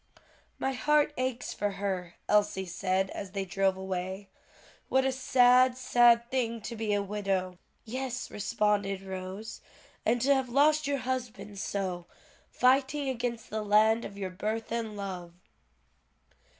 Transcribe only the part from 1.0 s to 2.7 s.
aches for her," Elsie